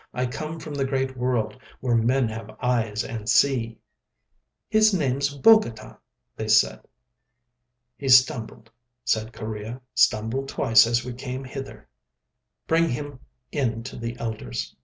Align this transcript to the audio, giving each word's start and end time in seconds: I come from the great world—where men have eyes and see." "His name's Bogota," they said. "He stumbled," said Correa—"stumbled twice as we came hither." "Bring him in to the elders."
I 0.15 0.25
come 0.25 0.59
from 0.59 0.73
the 0.73 0.83
great 0.85 1.15
world—where 1.15 1.95
men 1.95 2.27
have 2.29 2.57
eyes 2.59 3.03
and 3.03 3.29
see." 3.29 3.77
"His 4.67 4.95
name's 4.95 5.29
Bogota," 5.37 5.97
they 6.35 6.47
said. 6.47 6.87
"He 7.99 8.09
stumbled," 8.09 8.71
said 9.05 9.31
Correa—"stumbled 9.31 10.49
twice 10.49 10.87
as 10.87 11.05
we 11.05 11.13
came 11.13 11.43
hither." 11.43 11.87
"Bring 12.65 12.89
him 12.89 13.19
in 13.51 13.83
to 13.83 13.95
the 13.95 14.17
elders." 14.17 14.75